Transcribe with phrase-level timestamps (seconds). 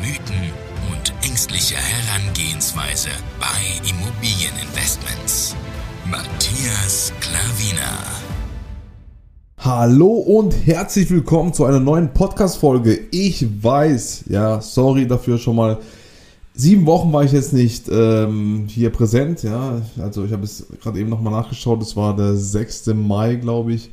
[0.00, 0.50] Mythen
[0.90, 3.46] und ängstliche Herangehensweise bei
[3.86, 5.54] Immobilieninvestments.
[6.10, 7.98] Matthias Klavina.
[9.58, 12.98] Hallo und herzlich willkommen zu einer neuen Podcast-Folge.
[13.10, 15.76] Ich weiß, ja, sorry dafür schon mal.
[16.54, 19.82] Sieben Wochen war ich jetzt nicht ähm, hier präsent, ja.
[20.00, 22.86] Also ich habe es gerade eben nochmal nachgeschaut, es war der 6.
[22.94, 23.90] Mai, glaube ich.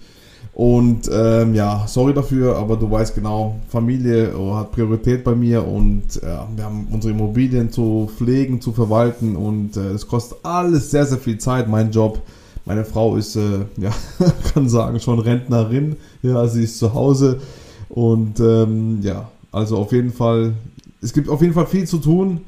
[0.54, 5.68] Und ähm, ja, sorry dafür, aber du weißt genau, Familie oh, hat Priorität bei mir
[5.68, 10.89] und ja, wir haben unsere Immobilien zu pflegen, zu verwalten und äh, das kostet alles
[10.89, 12.23] sehr, sehr viel Zeit, mein Job.
[12.66, 13.92] Meine Frau ist, äh, ja,
[14.52, 17.39] kann sagen, schon Rentnerin, ja, sie ist zu Hause
[17.89, 20.54] und ähm, ja, also auf jeden Fall,
[21.02, 22.42] es gibt auf jeden Fall viel zu tun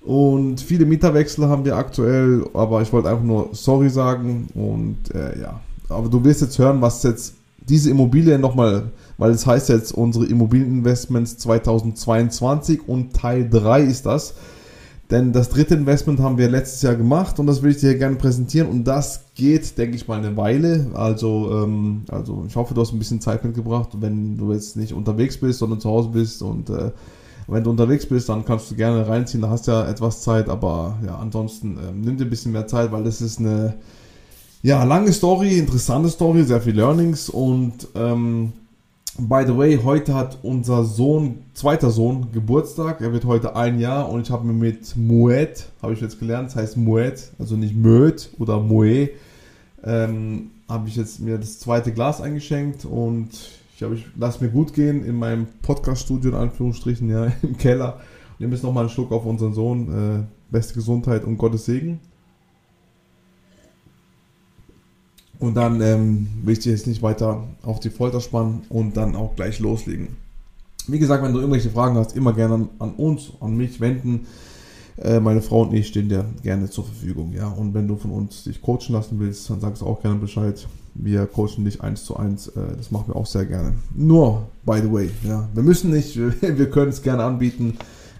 [0.00, 5.40] und viele Mieterwechsel haben wir aktuell, aber ich wollte einfach nur sorry sagen und äh,
[5.40, 7.34] ja, aber du wirst jetzt hören, was jetzt
[7.68, 14.34] diese Immobilie nochmal, weil es heißt jetzt unsere Immobilieninvestments 2022 und Teil 3 ist das.
[15.10, 18.16] Denn das dritte Investment haben wir letztes Jahr gemacht und das will ich dir gerne
[18.16, 20.86] präsentieren und das geht, denke ich mal, eine Weile.
[20.94, 24.94] Also, ähm, also ich hoffe, du hast ein bisschen Zeit mitgebracht, wenn du jetzt nicht
[24.94, 26.92] unterwegs bist, sondern zu Hause bist und äh,
[27.46, 30.48] wenn du unterwegs bist, dann kannst du gerne reinziehen, da hast du ja etwas Zeit,
[30.48, 33.74] aber ja, ansonsten äh, nimm dir ein bisschen mehr Zeit, weil das ist eine
[34.62, 38.52] ja, lange Story, interessante Story, sehr viel Learnings und ähm,
[39.18, 43.00] by the way, heute hat unser Sohn, zweiter Sohn, Geburtstag.
[43.00, 46.50] Er wird heute ein Jahr und ich habe mir mit Moet, habe ich jetzt gelernt,
[46.50, 49.10] das heißt Moet, also nicht Moet oder Moe,
[49.82, 53.30] ähm, habe ich jetzt mir das zweite Glas eingeschenkt und
[53.74, 57.98] ich habe, ich lasse mir gut gehen in meinem Podcast-Studio in Anführungsstrichen, ja, im Keller.
[58.38, 59.88] Nehme jetzt nochmal einen Schluck auf unseren Sohn.
[60.20, 61.98] Äh, beste Gesundheit und Gottes Segen.
[65.42, 69.16] Und dann ähm, will ich dir jetzt nicht weiter auf die Folter spannen und dann
[69.16, 70.16] auch gleich loslegen.
[70.86, 74.28] Wie gesagt, wenn du irgendwelche Fragen hast, immer gerne an, uns, an mich wenden.
[74.98, 77.32] Äh, meine Frau und ich stehen dir gerne zur Verfügung.
[77.32, 77.48] Ja?
[77.48, 80.64] Und wenn du von uns dich coachen lassen willst, dann sagst du auch gerne Bescheid.
[80.94, 82.46] Wir coachen dich eins zu eins.
[82.46, 83.74] Äh, das machen wir auch sehr gerne.
[83.96, 87.78] Nur, by the way, ja, wir müssen nicht, wir können es gerne anbieten.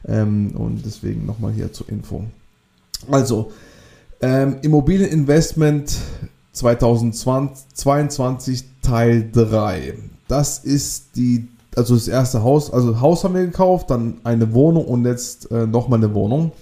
[0.08, 2.24] Ähm, und deswegen nochmal hier zur Info.
[3.08, 3.52] Also,
[4.20, 5.98] ähm, Immobilieninvestment
[6.52, 9.94] 2022 Teil 3.
[10.28, 14.84] Das ist die, also das erste Haus, also Haus haben wir gekauft, dann eine Wohnung
[14.84, 16.52] und jetzt äh, nochmal eine Wohnung.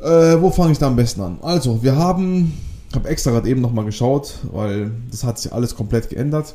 [0.00, 1.38] Äh, wo fange ich da am besten an?
[1.42, 2.52] Also, wir haben,
[2.88, 6.54] ich habe extra gerade eben nochmal geschaut, weil das hat sich alles komplett geändert.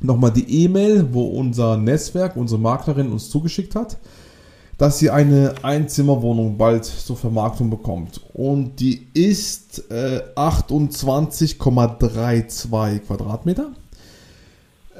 [0.00, 3.96] Nochmal die E-Mail, wo unser Netzwerk, unsere Maklerin uns zugeschickt hat
[4.78, 8.20] dass sie eine Einzimmerwohnung bald zur Vermarktung bekommt.
[8.32, 13.72] Und die ist äh, 28,32 Quadratmeter.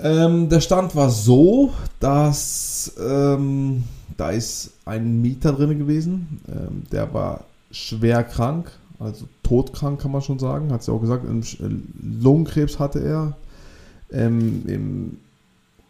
[0.03, 3.84] Ähm, der Stand war so, dass ähm,
[4.17, 6.41] da ist ein Mieter drin gewesen.
[6.49, 10.72] Ähm, der war schwer krank, also todkrank kann man schon sagen.
[10.72, 11.25] Hat sie auch gesagt,
[12.21, 13.37] Lungenkrebs hatte er.
[14.11, 15.19] Ähm, Im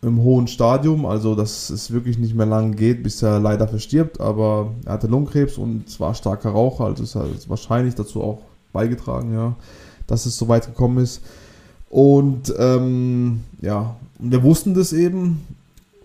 [0.03, 4.21] im hohen Stadium, also dass es wirklich nicht mehr lang geht, bis er leider verstirbt,
[4.21, 8.43] aber er hatte Lungenkrebs und war starker Raucher, also ist halt wahrscheinlich dazu auch
[8.73, 9.57] beigetragen, ja,
[10.07, 11.23] dass es so weit gekommen ist.
[11.91, 15.47] Und ähm, ja, wir wussten das eben.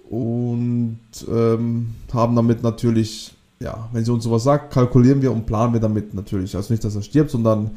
[0.10, 5.74] Und ähm, haben damit natürlich, ja, wenn sie uns sowas sagt, kalkulieren wir und planen
[5.74, 6.56] wir damit natürlich.
[6.56, 7.72] Also nicht, dass er stirbt, sondern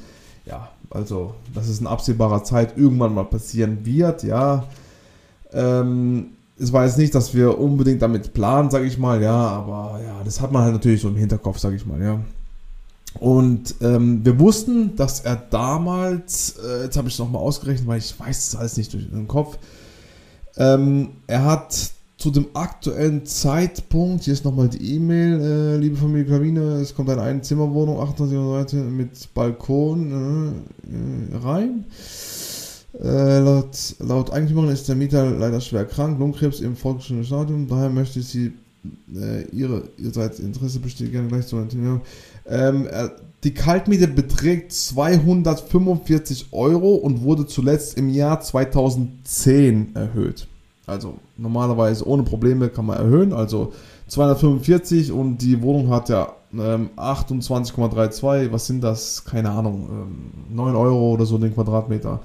[0.45, 4.65] ja, also, dass es in absehbarer Zeit irgendwann mal passieren wird, ja
[5.53, 10.01] ähm, es war jetzt nicht, dass wir unbedingt damit planen, sage ich mal, ja, aber
[10.03, 12.21] ja, das hat man halt natürlich so im Hinterkopf, sage ich mal, ja.
[13.19, 17.99] Und ähm, wir wussten, dass er damals, äh, jetzt habe ich es nochmal ausgerechnet, weil
[17.99, 19.59] ich weiß es alles nicht durch den Kopf,
[20.57, 26.25] ähm, er hat zu dem aktuellen Zeitpunkt, hier ist nochmal die E-Mail, äh, liebe Familie
[26.25, 30.55] Klavine, es kommt eine Einzimmerwohnung, 28 mit Balkon
[30.87, 31.85] äh, äh rein.
[33.03, 37.69] Äh, laut, laut Eigentümerin ist der Mieter leider schwer krank, Lungenkrebs im fortgeschrittenen Stadium.
[37.69, 38.53] Daher möchte sie
[39.15, 43.09] äh, ihre, ihrerseits Interesse besteht gerne gleich zu ähm, äh,
[43.45, 50.47] Die Kaltmiete beträgt 245 Euro und wurde zuletzt im Jahr 2010 erhöht.
[50.87, 53.33] Also normalerweise ohne Probleme kann man erhöhen.
[53.33, 53.73] Also
[54.09, 59.25] 245 und die Wohnung hat ja ähm, 28,32, was sind das?
[59.25, 62.21] Keine Ahnung, ähm, 9 Euro oder so den Quadratmeter.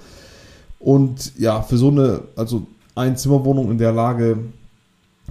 [0.83, 4.37] Und ja, für so eine, also Einzimmerwohnung in der Lage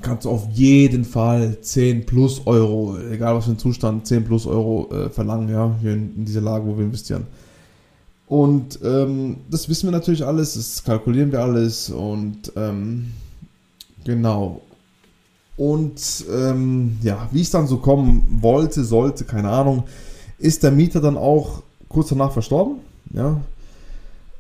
[0.01, 4.47] kannst du auf jeden Fall 10 plus Euro, egal was für ein Zustand, 10 plus
[4.47, 7.27] Euro äh, verlangen, ja, hier in, in dieser Lage, wo wir investieren.
[8.27, 13.13] Und ähm, das wissen wir natürlich alles, das kalkulieren wir alles und ähm,
[14.05, 14.63] genau.
[15.57, 19.83] Und ähm, ja, wie es dann so kommen wollte, sollte, keine Ahnung,
[20.39, 22.77] ist der Mieter dann auch kurz danach verstorben.
[23.13, 23.41] Ja.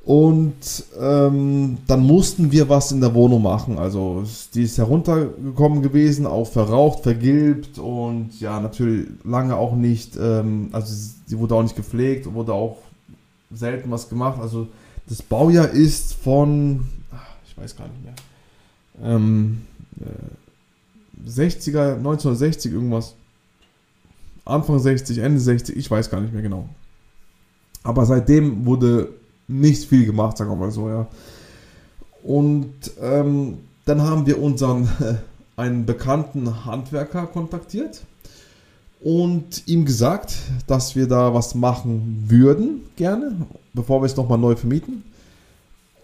[0.04, 3.78] Und ähm, dann mussten wir was in der Wohnung machen.
[3.78, 4.24] Also
[4.54, 10.94] die ist heruntergekommen gewesen, auch verraucht, vergilbt und ja, natürlich lange auch nicht, ähm, also
[11.26, 12.78] sie wurde auch nicht gepflegt, wurde auch
[13.52, 14.40] selten was gemacht.
[14.40, 14.68] Also
[15.06, 16.88] das Baujahr ist von,
[17.46, 18.14] ich weiß gar nicht mehr,
[19.02, 19.62] ähm,
[20.00, 23.14] äh, 60er, 1960 irgendwas.
[24.46, 26.68] Anfang 60, Ende 60, ich weiß gar nicht mehr genau.
[27.82, 29.19] Aber seitdem wurde
[29.50, 31.06] nicht viel gemacht, sagen wir mal so, ja.
[32.22, 34.88] Und ähm, dann haben wir unseren
[35.56, 38.02] einen bekannten Handwerker kontaktiert
[39.00, 40.34] und ihm gesagt,
[40.66, 43.32] dass wir da was machen würden, gerne,
[43.72, 45.04] bevor wir es nochmal neu vermieten.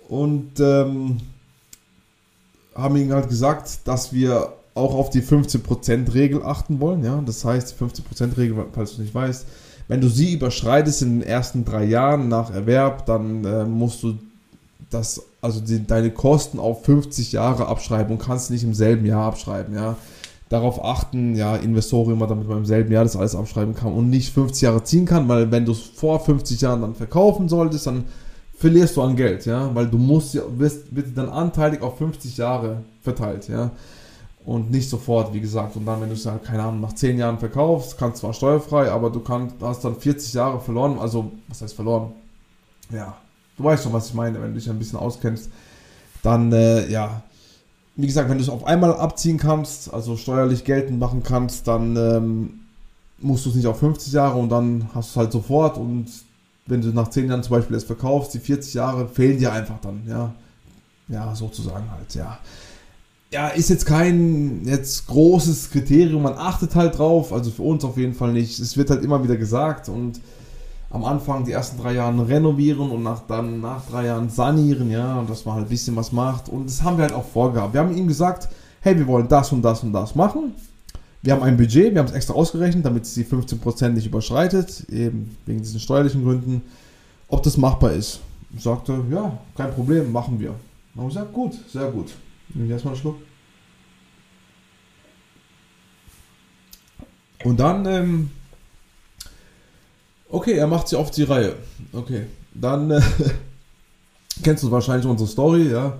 [0.08, 1.18] Und ähm,
[2.74, 7.04] haben ihm halt gesagt, dass wir auch auf die 15%-Regel achten wollen.
[7.04, 7.20] Ja?
[7.24, 9.46] Das heißt, die 15%-Regel, falls du nicht weißt,
[9.88, 14.14] wenn du sie überschreitest in den ersten drei Jahren nach Erwerb, dann äh, musst du
[14.90, 19.26] das, also die, deine Kosten auf 50 Jahre abschreiben und kannst nicht im selben Jahr
[19.26, 19.74] abschreiben.
[19.74, 19.96] Ja?
[20.48, 24.10] Darauf achten, ja, Investoren immer, damit man im selben Jahr das alles abschreiben kann und
[24.10, 27.86] nicht 50 Jahre ziehen kann, weil wenn du es vor 50 Jahren dann verkaufen solltest,
[27.86, 28.04] dann
[28.56, 32.36] verlierst du an Geld, ja, weil du musst ja, wirst, wird dann anteilig auf 50
[32.36, 33.70] Jahre verteilt, ja,
[34.46, 37.18] und nicht sofort, wie gesagt, und dann, wenn du es ja, keine Ahnung, nach 10
[37.18, 41.60] Jahren verkaufst, kannst zwar steuerfrei, aber du kannst, hast dann 40 Jahre verloren, also, was
[41.60, 42.12] heißt verloren?
[42.90, 43.16] Ja,
[43.56, 45.50] du weißt schon, was ich meine, wenn du dich ein bisschen auskennst,
[46.22, 47.22] dann, äh, ja,
[47.96, 51.96] wie gesagt, wenn du es auf einmal abziehen kannst, also steuerlich geltend machen kannst, dann
[51.96, 52.60] ähm,
[53.18, 56.06] musst du es nicht auf 50 Jahre und dann hast du es halt sofort und
[56.66, 59.80] wenn du nach 10 Jahren zum Beispiel es verkaufst, die 40 Jahre fehlen dir einfach
[59.80, 60.32] dann, ja.
[61.08, 62.38] Ja, sozusagen halt, ja.
[63.36, 67.98] Ja, ist jetzt kein jetzt großes Kriterium, man achtet halt drauf, also für uns auf
[67.98, 68.58] jeden Fall nicht.
[68.58, 70.22] Es wird halt immer wieder gesagt und
[70.88, 75.18] am Anfang die ersten drei Jahre renovieren und nach, dann nach drei Jahren sanieren, ja,
[75.18, 76.48] und dass man halt ein bisschen was macht.
[76.48, 77.74] Und das haben wir halt auch vorgehabt.
[77.74, 78.48] Wir haben ihm gesagt,
[78.80, 80.54] hey, wir wollen das und das und das machen.
[81.20, 84.88] Wir haben ein Budget, wir haben es extra ausgerechnet, damit es die 15% nicht überschreitet,
[84.88, 86.62] eben wegen diesen steuerlichen Gründen,
[87.28, 88.20] ob das machbar ist.
[88.56, 90.54] Ich sagte, ja, kein Problem, machen wir.
[90.94, 92.12] Dann haben wir gesagt, gut, sehr gut.
[92.48, 93.16] Wir erstmal einen Schluck.
[97.44, 98.30] Und dann, ähm,
[100.28, 101.54] okay, er macht sie auf die Reihe.
[101.92, 103.00] Okay, dann äh,
[104.42, 105.98] kennst du wahrscheinlich unsere Story, ja.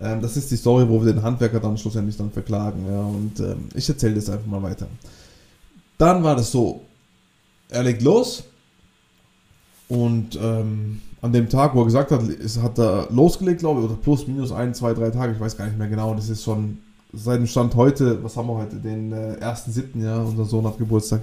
[0.00, 2.86] Ähm, das ist die Story, wo wir den Handwerker dann schlussendlich dann verklagen.
[2.86, 4.88] Ja, und ähm, ich erzähle das einfach mal weiter.
[5.98, 6.82] Dann war das so,
[7.68, 8.44] er legt los
[9.88, 13.86] und ähm, an dem Tag, wo er gesagt hat, ist, hat er losgelegt, glaube ich,
[13.86, 16.14] oder plus, minus ein, zwei, drei Tage, ich weiß gar nicht mehr genau.
[16.14, 16.78] Das ist schon
[17.12, 20.78] seit dem Stand heute, was haben wir heute, den äh, 1.7., ja, unser Sohn hat
[20.78, 21.22] Geburtstag.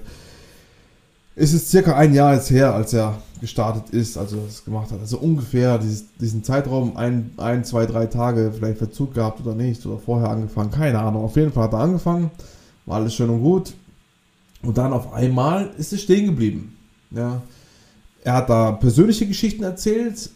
[1.36, 5.00] Es ist circa ein Jahr jetzt her, als er gestartet ist, also das gemacht hat.
[5.02, 9.86] Also ungefähr dieses, diesen Zeitraum, ein, ein, zwei, drei Tage, vielleicht Verzug gehabt oder nicht,
[9.86, 11.24] oder vorher angefangen, keine Ahnung.
[11.24, 12.32] Auf jeden Fall hat er angefangen,
[12.86, 13.74] war alles schön und gut.
[14.62, 16.76] Und dann auf einmal ist es stehen geblieben.
[17.12, 17.42] Ja.
[18.24, 20.30] Er hat da persönliche Geschichten erzählt,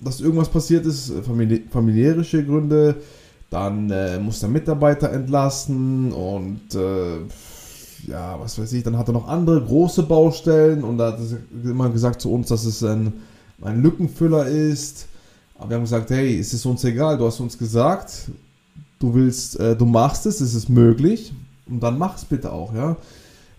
[0.00, 2.96] dass irgendwas passiert ist, famili familiäre Gründe.
[3.50, 7.20] Dann äh, muss der Mitarbeiter entlassen und äh,
[8.06, 11.70] ja, was weiß ich, dann hat er noch andere große Baustellen und da hat er
[11.70, 13.12] immer gesagt zu uns, dass es ein,
[13.62, 15.06] ein Lückenfüller ist.
[15.58, 18.30] Aber wir haben gesagt, hey, es ist uns egal, du hast uns gesagt,
[18.98, 21.32] du willst, äh, du machst es, es ist möglich
[21.66, 22.96] und dann mach es bitte auch, ja.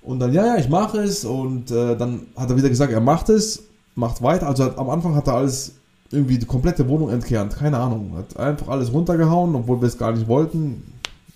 [0.02, 3.02] Und dann, ja, ja, ich mache es und äh, dann hat er wieder gesagt, er
[3.02, 3.64] macht es,
[3.96, 4.48] macht weiter.
[4.48, 5.74] Also am Anfang hat er alles
[6.12, 10.12] irgendwie die komplette Wohnung entkernt, keine Ahnung, hat einfach alles runtergehauen, obwohl wir es gar
[10.12, 10.82] nicht wollten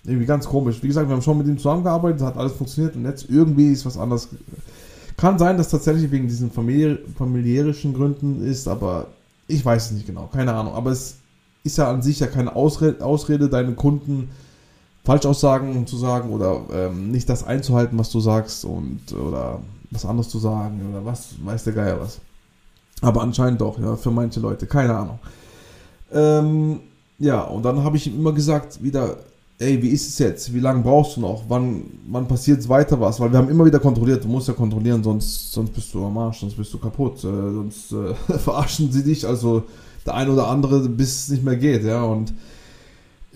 [0.06, 0.82] irgendwie ganz komisch.
[0.82, 3.86] Wie gesagt, wir haben schon mit ihm zusammengearbeitet, hat alles funktioniert und jetzt irgendwie ist
[3.86, 4.30] was anderes.
[5.16, 9.08] Kann sein, dass tatsächlich wegen diesen familiär, familiärischen Gründen ist, aber
[9.48, 10.74] ich weiß es nicht genau, keine Ahnung.
[10.74, 11.18] Aber es
[11.64, 14.30] ist ja an sich ja keine Ausrede, Ausrede deine Kunden
[15.04, 19.60] Falschaussagen zu sagen oder ähm, nicht das einzuhalten, was du sagst und oder
[19.92, 22.20] was anderes zu sagen oder was weiß der Geier was.
[23.02, 25.20] Aber anscheinend doch, ja, für manche Leute, keine Ahnung.
[26.14, 26.80] Ähm,
[27.20, 29.18] ja, und dann habe ich ihm immer gesagt, wieder,
[29.60, 30.54] ey, wie ist es jetzt?
[30.54, 31.44] Wie lange brauchst du noch?
[31.50, 33.20] Wann, wann passiert es weiter was?
[33.20, 36.18] Weil wir haben immer wieder kontrolliert, du musst ja kontrollieren, sonst, sonst bist du am
[36.18, 39.64] Arsch, sonst bist du kaputt, äh, sonst äh, verarschen sie dich, also
[40.06, 42.34] der eine oder andere, bis es nicht mehr geht, ja, und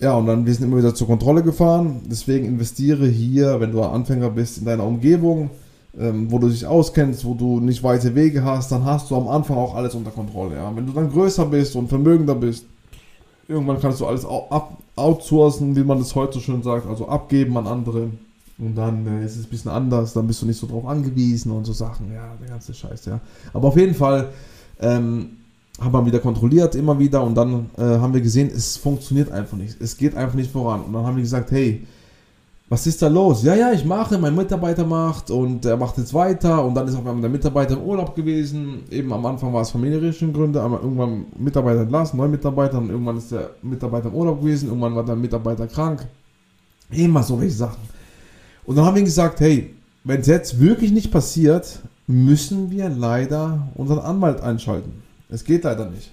[0.00, 3.82] ja, und dann wir sind immer wieder zur Kontrolle gefahren, deswegen investiere hier, wenn du
[3.82, 5.50] Anfänger bist, in deiner Umgebung,
[5.98, 9.26] ähm, wo du dich auskennst, wo du nicht weite Wege hast, dann hast du am
[9.26, 10.70] Anfang auch alles unter Kontrolle, ja.
[10.74, 12.66] Wenn du dann größer bist und vermögender bist,
[13.48, 17.56] irgendwann kannst du alles ab, outsourcen, wie man es heute so schön sagt, also abgeben
[17.56, 18.10] an andere.
[18.58, 21.52] Und dann äh, ist es ein bisschen anders, dann bist du nicht so drauf angewiesen
[21.52, 22.12] und so Sachen.
[22.12, 23.20] Ja, der ganze Scheiß, ja.
[23.52, 24.28] Aber auf jeden Fall
[24.80, 25.30] ähm,
[25.80, 27.22] haben wir wieder kontrolliert, immer wieder.
[27.22, 29.80] Und dann äh, haben wir gesehen, es funktioniert einfach nicht.
[29.80, 30.82] Es geht einfach nicht voran.
[30.82, 31.86] Und dann haben wir gesagt, hey,
[32.68, 33.42] was ist da los?
[33.44, 36.94] Ja, ja, ich mache, mein Mitarbeiter macht und er macht jetzt weiter und dann ist
[36.94, 38.82] auf einmal der Mitarbeiter im Urlaub gewesen.
[38.90, 43.16] Eben am Anfang war es familiäre Gründe, aber irgendwann Mitarbeiter entlassen, neue Mitarbeiter und irgendwann
[43.16, 46.06] ist der Mitarbeiter im Urlaub gewesen, irgendwann war der Mitarbeiter krank.
[46.90, 47.80] Immer so welche Sachen.
[48.66, 53.68] Und dann haben wir gesagt, hey, wenn es jetzt wirklich nicht passiert, müssen wir leider
[53.76, 55.07] unseren Anwalt einschalten.
[55.28, 56.10] Es geht leider nicht.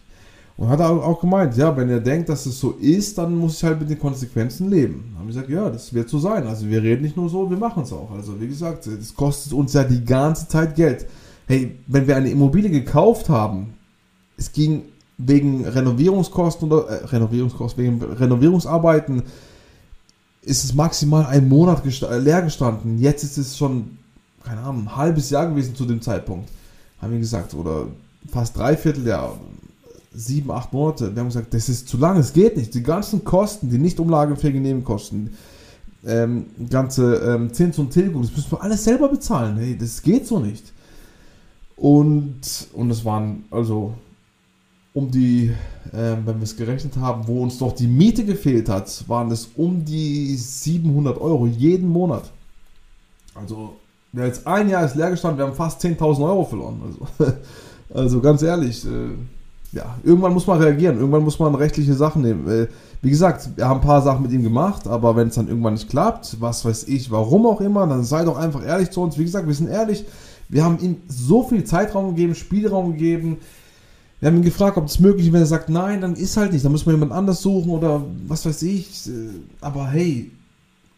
[0.57, 3.57] Und hat er auch gemeint, ja, wenn er denkt, dass es so ist, dann muss
[3.57, 5.13] ich halt mit den Konsequenzen leben.
[5.17, 6.47] Haben gesagt, ja, das wird so sein.
[6.47, 8.11] Also wir reden nicht nur so, wir machen es auch.
[8.11, 11.07] Also wie gesagt, es kostet uns ja die ganze Zeit Geld.
[11.47, 13.73] Hey, wenn wir eine Immobilie gekauft haben,
[14.37, 14.83] es ging
[15.17, 19.23] wegen Renovierungskosten oder äh, Renovierungskosten, wegen Renovierungsarbeiten,
[20.41, 22.97] ist es maximal ein Monat gesta äh, leer gestanden.
[22.99, 23.97] Jetzt ist es schon,
[24.43, 26.49] keine Ahnung, ein halbes Jahr gewesen zu dem Zeitpunkt.
[27.01, 27.87] Haben wir gesagt, oder
[28.31, 29.37] fast dreiviertel Jahr
[30.13, 31.13] sieben, acht Monate.
[31.13, 32.73] Wir haben gesagt, das ist zu lang, es geht nicht.
[32.73, 35.31] Die ganzen Kosten, die nicht umlagefähigen Nebenkosten,
[36.05, 39.57] ähm, ganze ähm, Zins und Tilgung, das müssen wir alles selber bezahlen.
[39.57, 40.71] Hey, das geht so nicht.
[41.75, 43.93] Und, und es waren also
[44.93, 45.51] um die,
[45.91, 49.49] äh, wenn wir es gerechnet haben, wo uns doch die Miete gefehlt hat, waren es
[49.57, 52.31] um die 700 Euro jeden Monat.
[53.33, 53.75] Also,
[54.13, 56.81] jetzt ein Jahr ist leer gestanden, wir haben fast 10.000 Euro verloren.
[56.85, 57.33] Also,
[57.95, 62.67] also ganz ehrlich, äh, ja, irgendwann muss man reagieren, irgendwann muss man rechtliche Sachen nehmen.
[63.01, 65.73] Wie gesagt, wir haben ein paar Sachen mit ihm gemacht, aber wenn es dann irgendwann
[65.73, 69.17] nicht klappt, was weiß ich, warum auch immer, dann sei doch einfach ehrlich zu uns.
[69.17, 70.05] Wie gesagt, wir sind ehrlich,
[70.49, 73.37] wir haben ihm so viel Zeitraum gegeben, Spielraum gegeben.
[74.19, 75.33] Wir haben ihn gefragt, ob es möglich ist.
[75.33, 76.63] Wenn er sagt, nein, dann ist halt nicht.
[76.63, 79.09] Dann muss man jemand anders suchen oder was weiß ich.
[79.61, 80.31] Aber hey,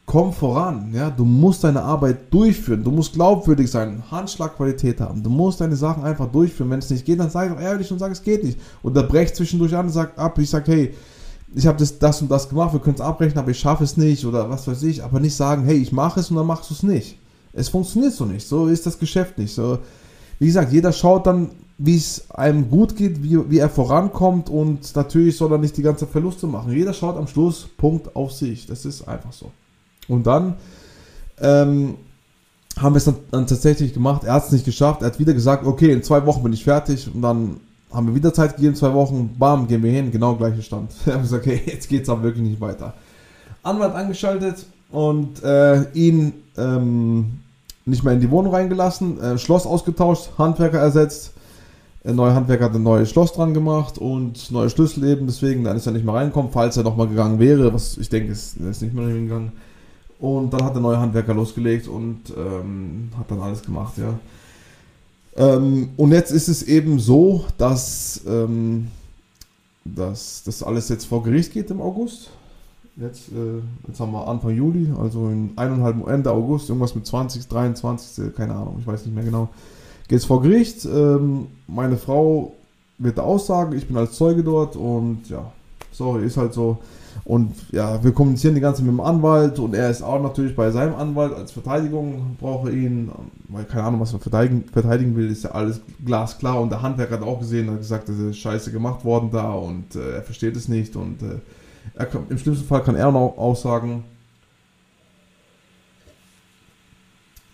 [0.08, 5.30] komm voran, ja, du musst deine Arbeit durchführen, du musst glaubwürdig sein, Handschlagqualität haben, du
[5.30, 8.14] musst deine Sachen einfach durchführen, wenn es nicht geht, dann sag doch ehrlich und sag,
[8.14, 8.58] es geht nicht.
[8.82, 10.94] Und da brecht zwischendurch an und sagt ab, ich sag, hey,
[11.54, 13.98] ich habe das, das und das gemacht, wir können es abbrechen, aber ich schaffe es
[13.98, 16.70] nicht oder was weiß ich, aber nicht sagen, hey, ich mache es und dann machst
[16.70, 17.20] du es nicht.
[17.52, 19.54] Es funktioniert so nicht, so ist das Geschäft nicht.
[19.54, 19.80] So,
[20.40, 24.96] wie gesagt, jeder schaut dann, wie es einem gut geht, wie, wie er vorankommt und
[24.96, 26.72] natürlich soll er nicht die ganze Verluste machen.
[26.72, 29.52] Jeder schaut am Schluss Punkt auf sich, das ist einfach so.
[30.08, 30.56] Und dann
[31.40, 31.96] ähm,
[32.78, 34.24] haben wir es dann, dann, tatsächlich gemacht.
[34.24, 35.02] Er hat es nicht geschafft.
[35.02, 37.10] Er hat wieder gesagt, okay, in zwei Wochen bin ich fertig.
[37.14, 37.58] Und dann
[37.92, 39.36] haben wir wieder Zeit gegeben, zwei Wochen.
[39.38, 40.12] Bam, gehen wir hin.
[40.12, 40.92] Genau gleicher Stand.
[41.06, 42.94] Er hat gesagt, okay, jetzt geht es aber wirklich nicht weiter.
[43.64, 47.40] Anwalt angeschaltet und äh, ihn ähm,
[47.86, 49.20] nicht mehr in die Wohnung reingelassen.
[49.20, 51.34] Äh, Schloss ausgetauscht, Handwerker ersetzt.
[52.04, 55.28] Der neue Handwerker hat ein neues Schloss dran gemacht und neue Schlüssel eben.
[55.28, 57.74] Deswegen, dann ist er nicht mehr reinkommen, falls er nochmal gegangen wäre.
[57.74, 59.52] Was ich denke, ist, ist nicht mehr hingegangen.
[60.20, 64.18] Und dann hat der neue Handwerker losgelegt und ähm, hat dann alles gemacht, ja.
[65.36, 68.88] Ähm, und jetzt ist es eben so, dass, ähm,
[69.86, 72.32] dass das alles jetzt vor Gericht geht im August.
[72.96, 77.48] Jetzt, äh, jetzt haben wir Anfang Juli, also in eineinhalb Ende August, irgendwas mit 20,
[77.48, 79.50] 23, keine Ahnung, ich weiß nicht mehr genau.
[80.08, 80.86] Geht es vor Gericht.
[80.86, 82.54] Ähm, meine Frau
[82.98, 85.52] wird da aussagen, ich bin als Zeuge dort und ja,
[85.98, 86.78] sorry, ist halt so.
[87.26, 90.70] Und ja, wir kommunizieren die ganze mit dem Anwalt und er ist auch natürlich bei
[90.72, 93.12] seinem Anwalt als Verteidigung, brauche ihn,
[93.50, 96.62] weil keine Ahnung, was er verteidigen, verteidigen will, ist ja alles glasklar.
[96.62, 99.96] Und der Handwerker hat auch gesehen, hat gesagt, das ist scheiße gemacht worden da und
[99.96, 100.96] äh, er versteht es nicht.
[100.96, 101.40] Und äh,
[101.96, 104.04] er kann, im schlimmsten Fall kann er noch aussagen.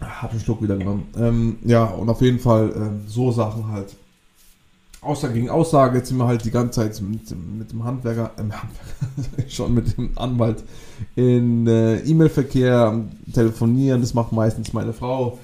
[0.02, 1.08] Hab einen Schluck wieder genommen.
[1.18, 3.96] Ähm, ja, und auf jeden Fall äh, so Sachen halt.
[5.04, 9.50] Aussage gegen Aussage, jetzt sind wir halt die ganze Zeit mit, mit dem Handwerker, äh,
[9.50, 10.64] schon mit dem Anwalt
[11.16, 15.38] in äh, E-Mail-Verkehr, telefonieren, das macht meistens meine Frau.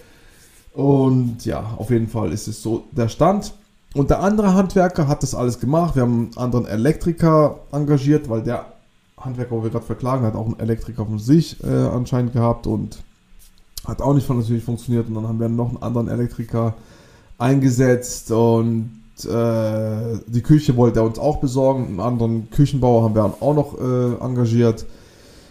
[0.74, 3.54] Und ja, auf jeden Fall ist es so der Stand.
[3.96, 5.96] Und der andere Handwerker hat das alles gemacht.
[5.96, 8.66] Wir haben einen anderen Elektriker engagiert, weil der
[9.18, 13.00] Handwerker, wo wir gerade verklagen, hat auch einen Elektriker von sich äh, anscheinend gehabt und
[13.86, 15.08] hat auch nicht von natürlich funktioniert.
[15.08, 16.76] Und dann haben wir noch einen anderen Elektriker
[17.40, 18.92] eingesetzt und
[19.26, 21.88] äh, die Küche wollte er uns auch besorgen.
[21.88, 24.86] Einen anderen Küchenbauer haben wir auch noch äh, engagiert.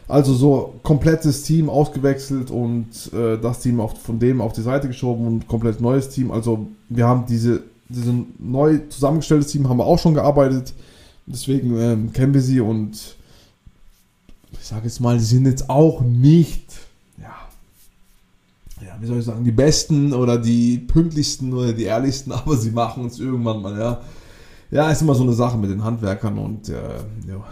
[0.08, 4.88] Also so komplettes Team ausgewechselt und äh, das Team auf, von dem auf die Seite
[4.88, 6.30] geschoben und komplett neues Team.
[6.30, 10.72] Also wir haben diese, diese neu zusammengestelltes Team haben wir auch schon gearbeitet.
[11.26, 13.16] Deswegen ähm, kennen wir sie und
[14.52, 16.64] ich sage jetzt mal, sie sind jetzt auch nicht,
[19.00, 23.06] wie soll ich sagen, die besten oder die pünktlichsten oder die ehrlichsten, aber sie machen
[23.06, 24.00] es irgendwann mal, ja.
[24.70, 26.74] Ja, ist immer so eine Sache mit den Handwerkern und äh,
[27.26, 27.42] ja.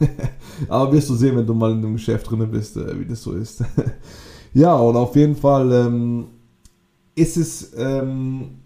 [0.68, 3.22] Aber wirst du sehen, wenn du mal in einem Geschäft drin bist, äh, wie das
[3.22, 3.62] so ist.
[4.54, 6.26] ja, und auf jeden Fall ähm,
[7.14, 8.58] ist es ähm,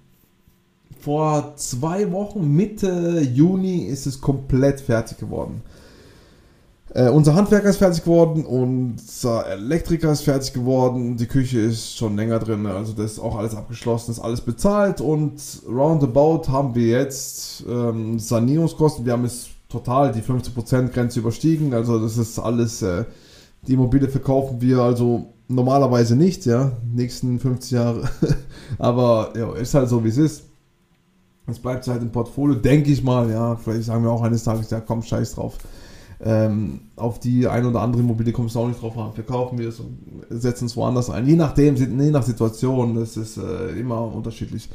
[1.01, 5.63] vor zwei Wochen, Mitte Juni, ist es komplett fertig geworden.
[6.95, 12.17] Äh, unser Handwerker ist fertig geworden, unser Elektriker ist fertig geworden, die Küche ist schon
[12.17, 16.89] länger drin, also das ist auch alles abgeschlossen, ist alles bezahlt und roundabout haben wir
[16.89, 21.75] jetzt ähm, Sanierungskosten, wir haben es total die 50%-Grenze überstiegen.
[21.75, 23.05] Also das ist alles, äh,
[23.67, 28.09] die Immobilie verkaufen wir also normalerweise nicht, ja, nächsten 50 Jahre.
[28.79, 30.45] Aber ja, ist halt so, wie es ist.
[31.47, 33.57] Es bleibt halt im Portfolio, denke ich mal, ja.
[33.57, 35.59] Vielleicht sagen wir auch eines Tages, ja, komm, scheiß drauf.
[36.25, 39.13] Ähm, auf die ein oder andere Immobilie kommst du auch nicht drauf an.
[39.13, 39.99] Verkaufen wir es und
[40.31, 41.27] setzen es woanders ein.
[41.27, 44.69] Je nachdem, je nach Situation, das ist äh, immer unterschiedlich.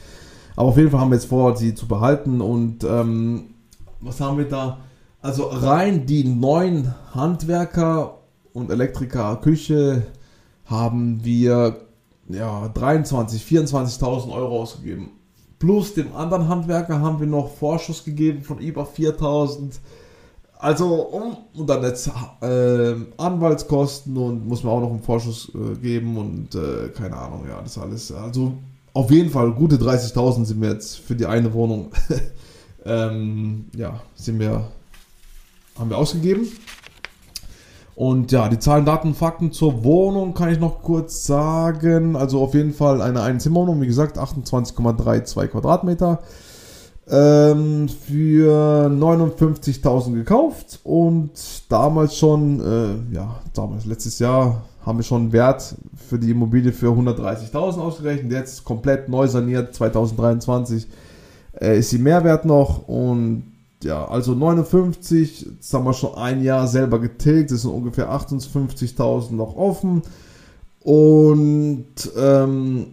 [0.58, 3.54] Aber auf jeden Fall haben wir jetzt vor, sie zu behalten und ähm,
[4.02, 4.80] was haben wir da?
[5.22, 8.18] Also rein die neuen Handwerker
[8.54, 10.04] und Elektriker Küche
[10.66, 11.82] haben wir
[12.28, 15.12] ja 23, 24.000 Euro ausgegeben.
[15.60, 19.80] Plus dem anderen Handwerker haben wir noch Vorschuss gegeben von über 4.000.
[20.60, 22.10] Also um, und dann jetzt
[22.42, 27.46] äh, Anwaltskosten und muss man auch noch einen Vorschuss äh, geben und äh, keine Ahnung,
[27.48, 28.12] ja, das alles.
[28.12, 28.54] Also
[28.94, 31.92] auf jeden Fall gute 30.000 sind wir jetzt für die eine Wohnung.
[32.86, 34.68] ähm, ja, sind wir
[35.78, 36.48] haben wir ausgegeben.
[37.96, 42.16] Und ja, die Zahlen, Daten, Fakten zur Wohnung kann ich noch kurz sagen.
[42.16, 46.20] Also auf jeden Fall eine Einzimmerwohnung, wie gesagt, 28,32 Quadratmeter.
[47.10, 51.32] Ähm, für 59.000 gekauft und
[51.70, 56.74] damals schon, äh, ja, damals, letztes Jahr haben wir schon einen Wert für die Immobilie
[56.74, 58.34] für 130.000 ausgerechnet.
[58.34, 60.88] Jetzt komplett neu saniert, 2023
[61.62, 63.44] äh, ist sie Mehrwert noch und
[63.84, 69.34] ja, also 59, das haben wir schon ein Jahr selber getilgt, das sind ungefähr 58.000
[69.34, 70.02] noch offen.
[70.82, 71.86] Und
[72.18, 72.88] ähm,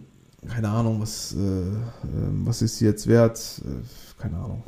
[0.47, 3.61] keine Ahnung, was, äh, ähm, was ist jetzt wert?
[4.17, 4.63] Keine Ahnung.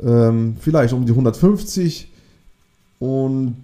[0.00, 2.12] Ähm, vielleicht um die 150
[2.98, 3.62] und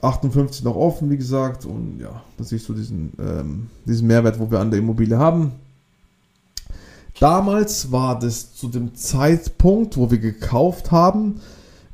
[0.00, 1.64] 58 noch offen, wie gesagt.
[1.64, 5.52] Und ja, das ist so diesen, ähm, diesen Mehrwert, wo wir an der Immobilie haben.
[7.18, 11.40] Damals war das zu dem Zeitpunkt, wo wir gekauft haben,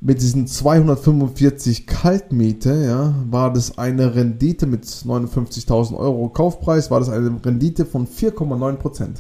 [0.01, 7.09] mit diesen 245 Kaltmiete, ja, war das eine Rendite mit 59.000 Euro Kaufpreis, war das
[7.09, 9.19] eine Rendite von 4,9%.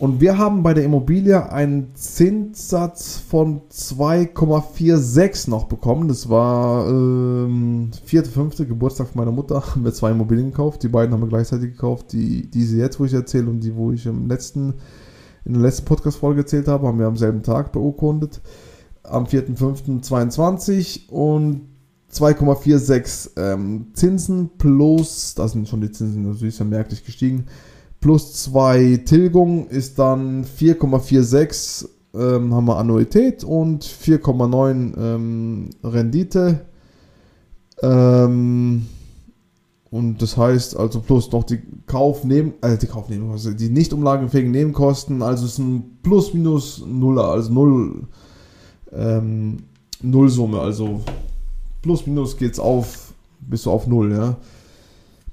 [0.00, 6.08] Und wir haben bei der Immobilie einen Zinssatz von 2,46 noch bekommen.
[6.08, 9.62] Das war ähm, vierte, fünfte Geburtstag meiner Mutter.
[9.66, 10.82] Haben wir zwei Immobilien gekauft.
[10.82, 12.12] Die beiden haben wir gleichzeitig gekauft.
[12.12, 14.72] Die, diese jetzt, wo ich erzähle, und die, wo ich im letzten
[15.44, 18.40] in der letzten Podcast-Folge erzählt habe, haben wir am selben Tag beurkundet.
[19.02, 21.68] Am 4.5.22 und
[22.10, 27.44] 2,46 ähm, Zinsen plus, da sind schon die Zinsen natürlich ja merklich gestiegen,
[28.00, 36.66] plus 2 Tilgung ist dann 4,46 ähm, haben wir Annuität und 4,9 ähm, Rendite.
[37.82, 38.86] Ähm,
[39.90, 44.52] und das heißt also plus noch die Kaufnehmen, äh, die Kaufnehmen, also die nicht umlagenfähigen
[44.52, 48.06] Nebenkosten, also es ist ein plus minus Nuller, also Null,
[48.92, 49.64] ähm,
[50.00, 51.00] Nullsumme, also
[51.82, 54.36] plus minus geht's auf, bist du auf Null, ja.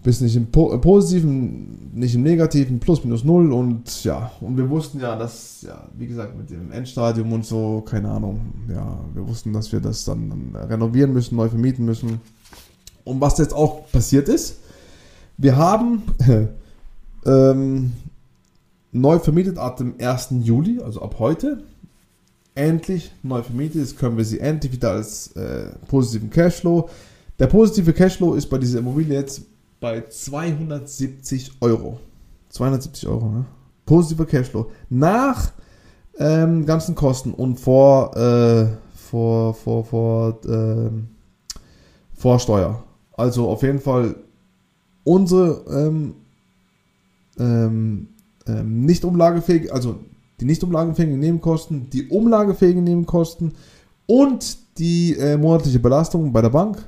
[0.08, 4.70] Bist nicht im po Positiven, nicht im Negativen, plus minus Null und ja, und wir
[4.70, 8.40] wussten ja, dass, ja, wie gesagt, mit dem Endstadium und so, keine Ahnung,
[8.74, 12.22] ja, wir wussten, dass wir das dann renovieren müssen, neu vermieten müssen
[13.04, 14.60] und was jetzt auch passiert ist,
[15.36, 16.04] wir haben
[17.26, 17.92] ähm,
[18.94, 20.30] neu vermietet ab dem 1.
[20.42, 21.66] Juli, also ab heute.
[22.56, 23.82] Endlich neu vermietet.
[23.82, 26.90] Jetzt können wir sie endlich wieder als äh, positiven Cashflow.
[27.40, 29.42] Der positive Cashflow ist bei dieser Immobilie jetzt
[29.80, 32.00] bei 270 Euro.
[32.50, 33.46] 270 Euro, ne?
[33.86, 34.72] Positiver Cashflow.
[34.90, 35.52] Nach
[36.18, 40.90] ähm, ganzen Kosten und vor, äh, vor, vor, vor, äh,
[42.14, 42.84] Vorsteuer.
[43.14, 44.16] Also auf jeden Fall
[45.04, 46.16] unsere ähm,
[47.40, 48.10] ähm,
[48.48, 50.00] ähm, nicht umlagefähige, also
[50.40, 53.54] die nicht umlagefähigen Nebenkosten, die umlagefähigen Nebenkosten
[54.08, 56.84] und die äh, monatliche Belastung bei der Bank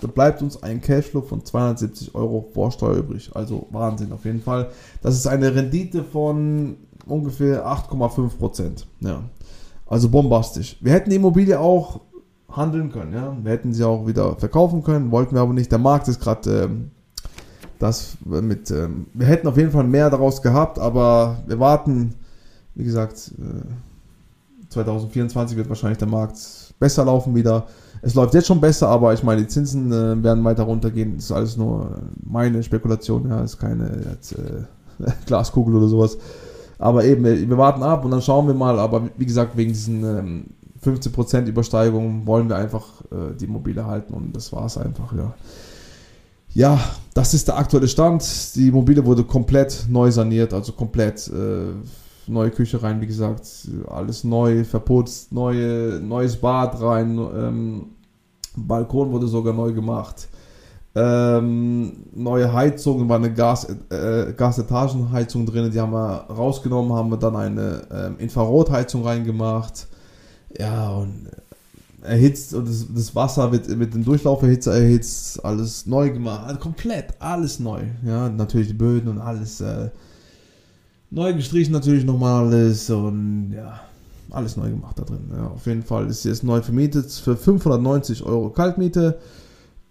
[0.00, 3.30] da bleibt uns ein Cashflow von 270 Euro vor Steuer übrig.
[3.34, 4.70] Also Wahnsinn auf jeden Fall.
[5.02, 6.76] Das ist eine Rendite von
[7.06, 8.86] ungefähr 8,5 Prozent.
[9.00, 9.22] Ja.
[9.86, 10.76] Also bombastisch.
[10.80, 12.00] Wir hätten die Immobilie auch
[12.50, 13.12] handeln können.
[13.12, 13.36] Ja.
[13.42, 15.70] Wir hätten sie auch wieder verkaufen können, wollten wir aber nicht.
[15.70, 16.90] Der Markt ist gerade ähm,
[17.78, 18.70] das mit.
[18.70, 22.14] Ähm, wir hätten auf jeden Fall mehr daraus gehabt, aber wir warten.
[22.74, 27.66] Wie gesagt, äh, 2024 wird wahrscheinlich der Markt besser laufen wieder.
[28.02, 31.16] Es läuft jetzt schon besser, aber ich meine, die Zinsen äh, werden weiter runtergehen.
[31.16, 31.90] Das ist alles nur
[32.24, 34.64] meine Spekulation, ja, ist keine jetzt, äh,
[35.26, 36.18] Glaskugel oder sowas.
[36.78, 38.80] Aber eben, wir warten ab und dann schauen wir mal.
[38.80, 40.44] Aber wie gesagt, wegen diesen ähm,
[40.84, 45.32] 15% Übersteigung wollen wir einfach äh, die Immobilie halten und das war es einfach, ja.
[46.54, 46.78] Ja,
[47.14, 48.24] das ist der aktuelle Stand.
[48.56, 51.72] Die Immobilie wurde komplett neu saniert, also komplett äh,
[52.26, 53.46] neue Küche rein, wie gesagt,
[53.88, 57.86] alles neu, verputzt, neue, neues Bad rein, ähm,
[58.56, 60.28] Balkon wurde sogar neu gemacht.
[60.94, 67.16] Ähm, neue Heizung, war eine Gas, äh, Gasetagenheizung drin, die haben wir rausgenommen, haben wir
[67.16, 69.88] dann eine ähm, Infrarotheizung reingemacht.
[70.58, 71.30] Ja, und
[72.02, 77.58] erhitzt und das, das Wasser wird mit dem Durchlauferhitzer erhitzt, alles neu gemacht, komplett, alles
[77.58, 77.82] neu.
[78.04, 79.90] Ja, natürlich die Böden und alles äh,
[81.12, 83.80] neu gestrichen, natürlich nochmal alles und ja,
[84.30, 85.30] alles neu gemacht da drin.
[85.34, 89.18] Ja, auf jeden Fall ist jetzt neu vermietet für 590 Euro Kaltmiete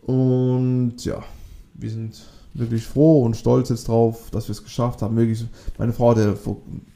[0.02, 1.24] und ja,
[1.76, 2.22] wir sind
[2.54, 5.16] wirklich froh und stolz jetzt drauf, dass wir es geschafft haben.
[5.16, 5.46] Wirklich,
[5.78, 6.36] meine Frau, der,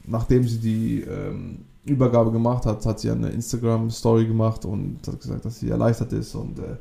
[0.04, 5.44] nachdem sie die ähm, Übergabe gemacht hat, hat sie eine Instagram-Story gemacht und hat gesagt,
[5.44, 6.76] dass sie erleichtert ist und äh,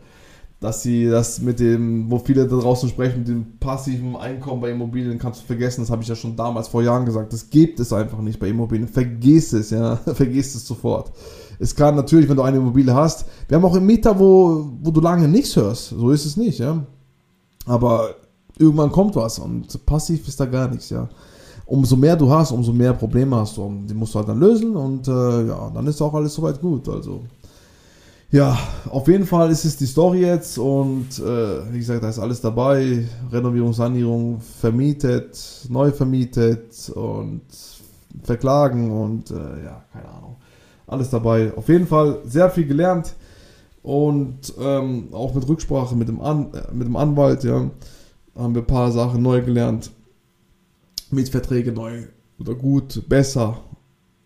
[0.65, 4.71] dass sie das mit dem, wo viele da draußen sprechen, mit dem passiven Einkommen bei
[4.71, 7.80] Immobilien kannst du vergessen, das habe ich ja schon damals vor Jahren gesagt, das gibt
[7.80, 11.12] es einfach nicht bei Immobilien, vergiss es, ja, vergiss es sofort.
[11.60, 14.89] Es kann natürlich, wenn du eine Immobilie hast, wir haben auch einen Mieter, wo, wo
[14.89, 16.84] du lange nichts hörst, so ist es nicht, ja.
[17.67, 18.15] Aber
[18.58, 21.08] irgendwann kommt was und passiv ist da gar nichts, ja
[21.67, 23.63] umso mehr du hast, umso mehr Probleme hast du.
[23.63, 26.62] Und die musst du halt dann lösen und äh, ja, dann ist auch alles soweit
[26.62, 26.88] gut.
[26.88, 27.21] Also
[28.36, 32.19] ja, auf jeden Fall ist es die Story jetzt und äh, wie gesagt, da ist
[32.19, 33.08] alles dabei.
[33.32, 37.43] Renovierung, Sanierung, vermietet, neu vermietet und
[38.24, 40.36] verklagen und äh, ja, keine Ahnung.
[40.86, 41.54] Alles dabei.
[41.56, 43.15] Auf jeden Fall sehr viel gelernt
[43.84, 47.69] und ähm, auch mit Rücksprache mit dem, An äh, mit dem Anwalt, ja,
[48.36, 49.91] haben wir ein paar Sachen neu gelernt.
[51.10, 52.04] Mietverträge neu
[52.38, 53.62] oder gut, besser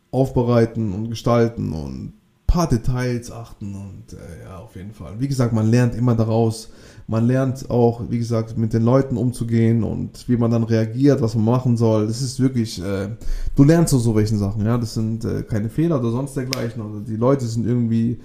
[0.09, 2.13] aufbereiten und gestalten und
[2.49, 5.13] paar Details achten und äh, ja, auf jeden Fall.
[5.19, 6.69] Wie gesagt, man lernt immer daraus.
[7.05, 11.35] Man lernt auch, wie gesagt, mit den Leuten umzugehen und wie man dann reagiert, was
[11.35, 12.07] man machen soll.
[12.07, 13.09] Das ist wirklich, äh,
[13.55, 14.77] du lernst aus so welchen Sachen, ja.
[14.77, 16.81] Das sind äh, keine Fehler oder sonst dergleichen.
[16.81, 18.19] Oder die Leute sind irgendwie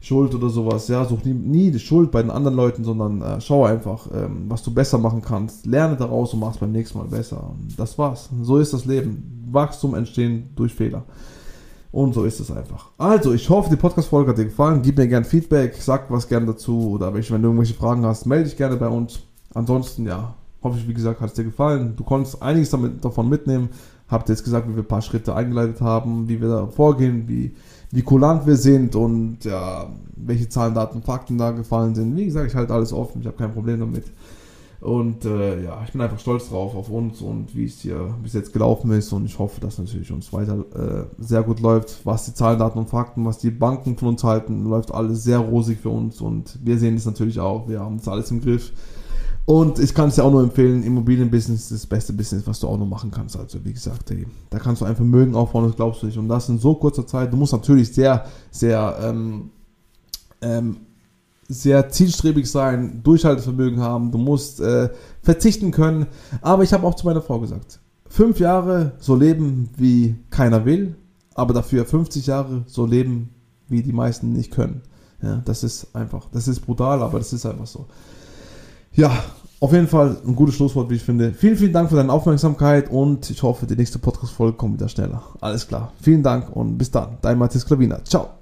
[0.00, 0.88] Schuld oder sowas.
[0.88, 4.44] Ja, such nie, nie die Schuld bei den anderen Leuten, sondern äh, schau einfach, ähm,
[4.48, 5.64] was du besser machen kannst.
[5.64, 7.54] Lerne daraus und mach es beim nächsten Mal besser.
[7.78, 8.28] Das war's.
[8.42, 9.46] So ist das Leben.
[9.50, 11.04] Wachstum entstehen durch Fehler.
[11.92, 12.90] Und so ist es einfach.
[12.98, 14.80] Also, ich hoffe, die Podcast-Folge hat dir gefallen.
[14.82, 16.90] Gib mir gerne Feedback, sag was gerne dazu.
[16.90, 19.20] Oder wenn du irgendwelche Fragen hast, melde dich gerne bei uns.
[19.54, 21.94] Ansonsten, ja, hoffe ich, wie gesagt, hat es dir gefallen.
[21.96, 23.70] Du konntest einiges damit, davon mitnehmen.
[24.08, 27.54] Habt jetzt gesagt, wie wir ein paar Schritte eingeleitet haben, wie wir da vorgehen, wie
[27.92, 32.16] wie kulant wir sind und ja, welche Zahlen, Daten, Fakten da gefallen sind.
[32.16, 34.04] Wie gesagt, ich halte alles offen, ich habe kein Problem damit.
[34.80, 38.32] Und äh, ja, ich bin einfach stolz drauf auf uns und wie es hier bis
[38.32, 39.12] jetzt gelaufen ist.
[39.12, 42.00] Und ich hoffe, dass natürlich uns weiter äh, sehr gut läuft.
[42.04, 45.38] Was die Zahlen, Daten und Fakten, was die Banken von uns halten, läuft alles sehr
[45.38, 46.22] rosig für uns.
[46.22, 47.68] Und wir sehen es natürlich auch.
[47.68, 48.72] Wir haben das alles im Griff.
[49.44, 52.68] Und ich kann es dir auch nur empfehlen, Immobilienbusiness ist das beste Business, was du
[52.68, 53.36] auch noch machen kannst.
[53.36, 56.16] Also wie gesagt, ey, da kannst du ein Vermögen aufbauen, das glaubst du nicht.
[56.16, 57.32] Und das in so kurzer Zeit.
[57.32, 59.50] Du musst natürlich sehr, sehr, ähm,
[60.40, 60.76] ähm,
[61.50, 64.12] sehr zielstrebig sein, Durchhaltevermögen haben.
[64.12, 64.88] Du musst äh,
[65.20, 66.06] verzichten können.
[66.40, 70.94] Aber ich habe auch zu meiner Frau gesagt, fünf Jahre so leben, wie keiner will,
[71.34, 73.30] aber dafür 50 Jahre so leben,
[73.68, 74.82] wie die meisten nicht können.
[75.22, 77.86] Ja, das ist einfach, das ist brutal, aber das ist einfach so.
[78.92, 79.12] Ja,
[79.60, 81.34] auf jeden Fall ein gutes Schlusswort, wie ich finde.
[81.34, 85.22] Vielen, vielen Dank für deine Aufmerksamkeit und ich hoffe, die nächste Podcast-Folge kommt wieder schneller.
[85.40, 85.92] Alles klar.
[86.00, 87.18] Vielen Dank und bis dann.
[87.20, 88.02] Dein Matthias Klavina.
[88.04, 88.39] Ciao.